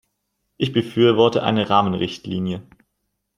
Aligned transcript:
Ich 0.57 0.73
befürworte 0.73 1.43
eine 1.43 1.69
Rahmenrichtlinie. 1.69 2.63